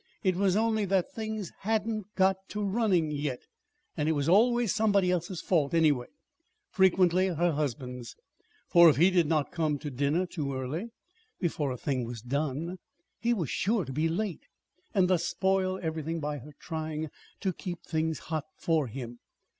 [0.23, 3.41] It was only that "things hadn't got to running yet."
[3.95, 6.07] And it was always somebody else's fault, anyway,
[6.71, 8.15] frequently her husband's.
[8.67, 10.87] For if he did not come to dinner too early,
[11.39, 12.79] before a thing was done,
[13.19, 14.47] he was sure to be late,
[14.95, 17.11] and thus spoil everything by her trying
[17.41, 19.19] to keep things hot for him.